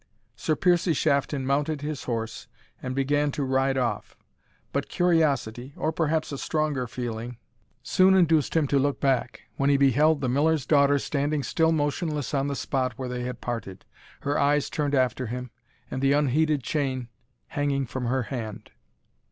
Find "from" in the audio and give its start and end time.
17.85-18.05